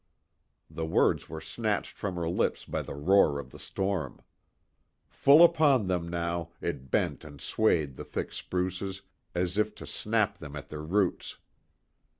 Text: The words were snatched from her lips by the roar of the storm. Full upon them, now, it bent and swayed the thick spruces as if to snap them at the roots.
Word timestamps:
The 0.67 0.87
words 0.87 1.29
were 1.29 1.39
snatched 1.39 1.95
from 1.95 2.15
her 2.15 2.27
lips 2.27 2.65
by 2.65 2.81
the 2.81 2.95
roar 2.95 3.37
of 3.37 3.51
the 3.51 3.59
storm. 3.59 4.19
Full 5.07 5.43
upon 5.43 5.85
them, 5.85 6.07
now, 6.09 6.49
it 6.59 6.89
bent 6.89 7.23
and 7.23 7.39
swayed 7.39 7.97
the 7.97 8.03
thick 8.03 8.33
spruces 8.33 9.03
as 9.35 9.59
if 9.59 9.75
to 9.75 9.85
snap 9.85 10.39
them 10.39 10.55
at 10.55 10.69
the 10.69 10.79
roots. 10.79 11.37